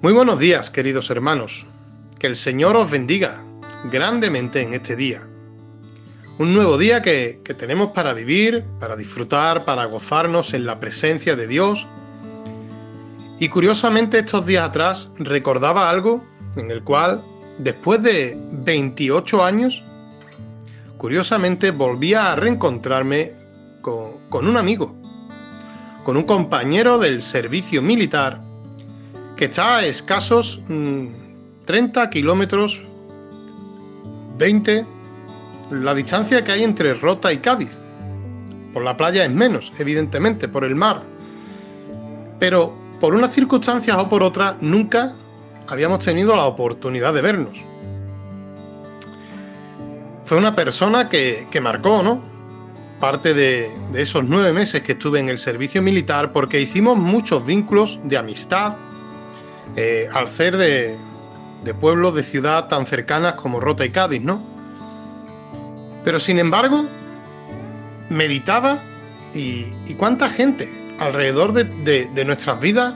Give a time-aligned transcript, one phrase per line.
[0.00, 1.66] Muy buenos días, queridos hermanos.
[2.20, 3.42] Que el Señor os bendiga
[3.90, 5.26] grandemente en este día.
[6.38, 11.48] Un nuevo día que, tenemos para vivir, para disfrutar, para gozarnos en la presencia de
[11.48, 11.84] Dios.
[13.40, 16.24] Y curiosamente estos días atrás recordaba algo
[16.54, 17.20] en el cual,
[17.58, 19.82] después de 28 años,
[20.96, 23.32] curiosamente volvía a reencontrarme
[23.80, 24.94] con, con un amigo,
[26.04, 28.46] con un compañero del servicio militar
[29.38, 32.82] que está a escasos 30 mm, kilómetros,
[34.36, 34.84] 20,
[35.70, 37.70] la distancia que hay entre Rota y Cádiz.
[38.74, 41.02] Por la playa es menos, evidentemente, por el mar.
[42.40, 45.14] Pero por unas circunstancias o por otras, nunca
[45.68, 47.62] habíamos tenido la oportunidad de vernos.
[50.24, 52.20] Fue una persona que, que marcó, ¿no?
[52.98, 58.00] Parte de esos nueve meses que estuve en el servicio militar porque hicimos muchos vínculos
[58.02, 58.74] de amistad,
[59.76, 60.96] eh, al ser de,
[61.80, 64.42] pueblos de ciudad tan cercanas como Rota y Cádiz, ¿no?
[66.04, 66.86] Pero sin embargo,
[68.08, 68.82] meditaba
[69.34, 72.94] y, cuánta gente alrededor de, nuestras vidas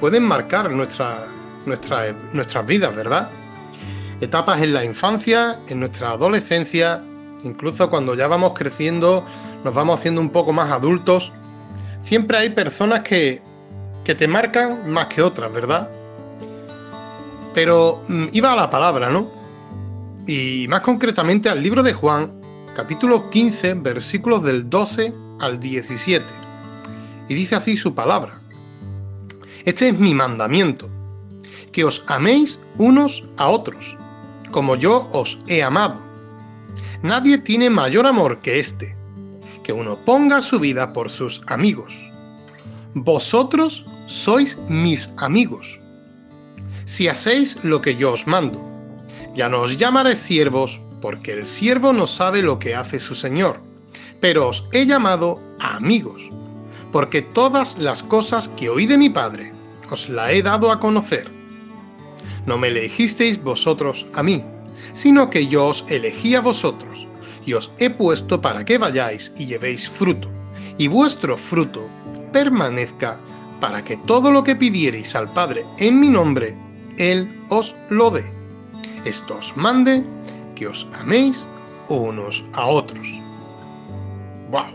[0.00, 1.26] pueden marcar nuestra,
[1.66, 3.30] nuestras vidas, ¿verdad?
[4.20, 7.02] Etapas en la infancia, en nuestra adolescencia,
[7.44, 9.24] incluso cuando ya vamos creciendo,
[9.64, 11.32] nos vamos haciendo un poco más adultos,
[12.02, 13.42] siempre hay personas que,
[14.04, 15.88] que te marcan más que otras, ¿verdad?
[17.58, 19.32] Pero mm, iba a la palabra, ¿no?
[20.28, 22.30] Y más concretamente al libro de Juan,
[22.76, 26.24] capítulo 15, versículos del 12 al 17.
[27.28, 28.40] Y dice así su palabra.
[29.64, 30.88] Este es mi mandamiento,
[31.72, 33.96] que os améis unos a otros,
[34.52, 36.00] como yo os he amado.
[37.02, 38.96] Nadie tiene mayor amor que este,
[39.64, 41.92] que uno ponga su vida por sus amigos.
[42.94, 45.80] Vosotros sois mis amigos
[46.88, 48.58] si hacéis lo que yo os mando.
[49.34, 53.60] Ya no os llamaré siervos, porque el siervo no sabe lo que hace su Señor,
[54.20, 56.30] pero os he llamado amigos,
[56.90, 59.52] porque todas las cosas que oí de mi Padre
[59.90, 61.30] os la he dado a conocer.
[62.46, 64.42] No me elegisteis vosotros a mí,
[64.94, 67.06] sino que yo os elegí a vosotros,
[67.44, 70.28] y os he puesto para que vayáis y llevéis fruto,
[70.78, 71.86] y vuestro fruto
[72.32, 73.18] permanezca,
[73.60, 76.56] para que todo lo que pidiereis al Padre en mi nombre,
[76.98, 78.24] él os lo dé.
[79.04, 80.04] Esto os mande
[80.54, 81.46] que os améis
[81.88, 83.08] unos a otros.
[84.50, 84.66] ¡Wow!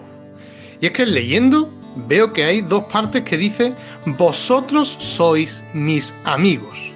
[0.81, 1.69] Y es que leyendo
[2.07, 3.73] veo que hay dos partes que dice,
[4.05, 6.93] vosotros sois mis amigos.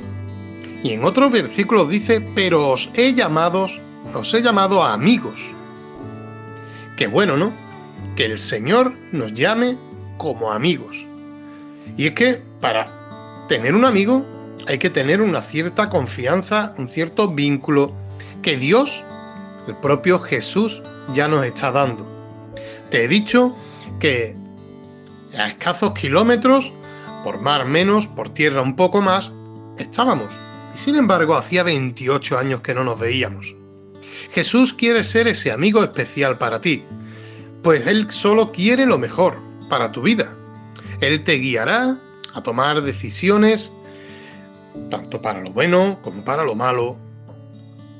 [0.83, 3.67] Y en otro versículo dice, pero os he llamado,
[4.13, 5.41] os he llamado a amigos.
[6.97, 7.53] Qué bueno, ¿no?
[8.15, 9.77] Que el Señor nos llame
[10.17, 11.05] como amigos.
[11.95, 12.87] Y es que para
[13.47, 14.25] tener un amigo
[14.65, 17.93] hay que tener una cierta confianza, un cierto vínculo
[18.41, 19.03] que Dios,
[19.67, 20.81] el propio Jesús,
[21.13, 22.05] ya nos está dando.
[22.89, 23.55] Te he dicho
[23.99, 24.35] que
[25.37, 26.71] a escasos kilómetros,
[27.23, 29.31] por mar menos, por tierra un poco más,
[29.77, 30.33] estábamos.
[30.73, 33.55] Y sin embargo, hacía 28 años que no nos veíamos.
[34.31, 36.83] Jesús quiere ser ese amigo especial para ti,
[37.63, 39.37] pues Él solo quiere lo mejor
[39.69, 40.33] para tu vida.
[41.01, 41.97] Él te guiará
[42.33, 43.71] a tomar decisiones
[44.89, 46.97] tanto para lo bueno como para lo malo,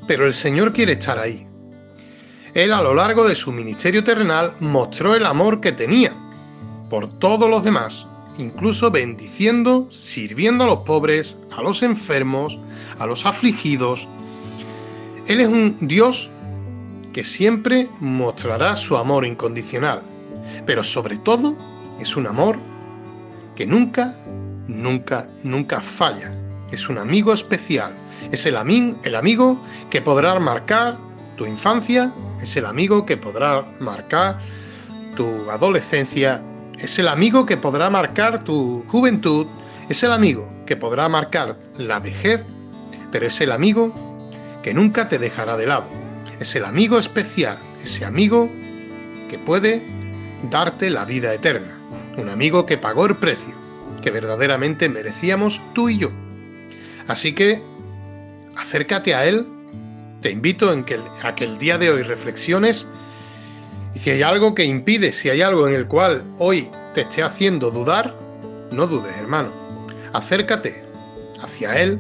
[0.08, 1.46] pero el Señor quiere estar ahí.
[2.54, 6.16] Él a lo largo de su ministerio terrenal mostró el amor que tenía
[6.90, 12.58] por todos los demás, incluso bendiciendo, sirviendo a los pobres, a los enfermos,
[13.00, 14.08] a los afligidos.
[15.28, 16.32] Él es un Dios
[17.14, 20.02] que siempre mostrará su amor incondicional,
[20.66, 21.56] pero sobre todo
[22.00, 22.58] es un amor
[23.56, 24.16] que nunca,
[24.68, 26.32] nunca, nunca falla
[26.72, 27.94] es un amigo especial,
[28.32, 28.56] es el,
[29.04, 30.98] el amigo que podrá marcar
[31.36, 32.12] tu infancia,
[32.42, 34.40] es el amigo que podrá marcar
[35.16, 36.42] tu adolescencia,
[36.78, 39.48] es el amigo que podrá marcar tu juventud,
[39.90, 42.46] es el amigo que podrá marcar la vejez,
[43.12, 43.94] pero es el amigo
[44.64, 45.86] que nunca te dejará de lado.
[46.40, 48.50] Es el amigo especial, ese amigo
[49.30, 49.82] que puede
[50.52, 51.78] darte la vida eterna.
[52.18, 53.56] Un amigo que pagó el precio
[54.02, 56.12] que verdaderamente merecíamos tú y yo.
[57.08, 57.62] Así que
[58.56, 59.48] acércate a Él,
[60.22, 62.88] te invito en que, a que el día de hoy reflexiones
[63.94, 67.24] y si hay algo que impide, si hay algo en el cual hoy te esté
[67.24, 68.16] haciendo dudar,
[68.72, 69.50] no dudes, hermano.
[70.14, 70.84] Acércate
[71.42, 72.00] hacia Él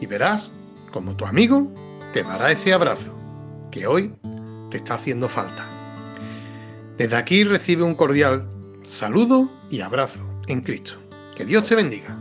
[0.00, 0.52] y verás
[0.92, 1.72] como tu amigo
[2.12, 3.14] te dará ese abrazo
[3.70, 4.14] que hoy
[4.70, 5.66] te está haciendo falta.
[6.96, 8.48] Desde aquí recibe un cordial
[8.82, 10.94] saludo y abrazo en Cristo.
[11.36, 12.16] Que Dios te bendiga.